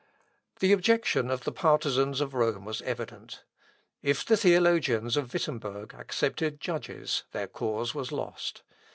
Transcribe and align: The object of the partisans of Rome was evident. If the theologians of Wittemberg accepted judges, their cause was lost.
The 0.61 0.73
object 0.73 1.15
of 1.15 1.43
the 1.43 1.51
partisans 1.51 2.21
of 2.21 2.33
Rome 2.33 2.65
was 2.65 2.81
evident. 2.81 3.43
If 4.01 4.25
the 4.25 4.35
theologians 4.35 5.15
of 5.15 5.31
Wittemberg 5.31 5.93
accepted 5.93 6.59
judges, 6.59 7.25
their 7.33 7.45
cause 7.47 7.93
was 7.93 8.11
lost. 8.11 8.63